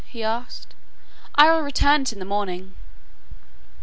he 0.07 0.23
asked. 0.23 0.73
"I 1.35 1.51
will 1.51 1.61
return 1.61 2.01
it 2.01 2.11
in 2.11 2.17
the 2.17 2.25
morning." 2.25 2.73